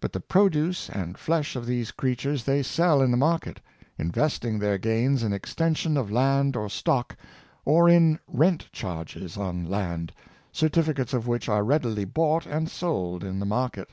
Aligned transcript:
But 0.00 0.12
the 0.12 0.18
produce 0.20 0.88
and 0.90 1.16
flesh 1.16 1.54
of 1.54 1.64
these 1.64 1.92
creatures 1.92 2.42
they 2.42 2.60
sell 2.60 3.00
in 3.02 3.12
the 3.12 3.16
market, 3.16 3.60
investing 3.98 4.58
their 4.58 4.78
gains 4.78 5.22
in 5.22 5.32
extension 5.32 5.96
of 5.96 6.10
land 6.10 6.56
or 6.56 6.68
stock, 6.68 7.14
or 7.64 7.88
in' 7.88 8.18
rent 8.42 8.66
charges' 8.72 9.36
on 9.36 9.64
land, 9.64 10.12
certificates 10.50 11.14
of 11.14 11.28
which 11.28 11.48
are 11.48 11.62
readily 11.62 12.04
bought 12.04 12.46
and 12.46 12.68
sold 12.68 13.22
in 13.22 13.38
the 13.38 13.46
market."" 13.46 13.88